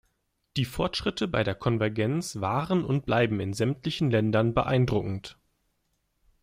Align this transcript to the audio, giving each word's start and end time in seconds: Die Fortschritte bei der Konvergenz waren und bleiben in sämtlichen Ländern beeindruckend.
Die 0.57 0.65
Fortschritte 0.65 1.27
bei 1.27 1.43
der 1.43 1.53
Konvergenz 1.53 2.37
waren 2.41 2.83
und 2.83 3.05
bleiben 3.05 3.39
in 3.39 3.53
sämtlichen 3.53 4.09
Ländern 4.09 4.55
beeindruckend. 4.55 5.37